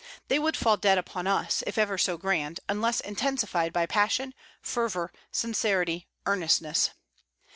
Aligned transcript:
They 0.29 0.39
would 0.39 0.57
fall 0.57 0.77
dead 0.77 0.97
upon 0.97 1.27
us, 1.27 1.63
if 1.67 1.77
ever 1.77 1.95
so 1.95 2.17
grand, 2.17 2.59
unless 2.67 3.01
intensified 3.01 3.71
by 3.71 3.85
passion, 3.85 4.33
fervor, 4.59 5.13
sincerity, 5.31 6.07
earnestness. 6.25 6.89